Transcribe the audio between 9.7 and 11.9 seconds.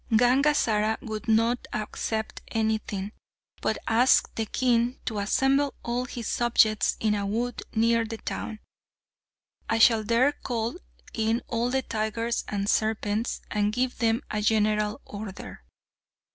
shall there call in all the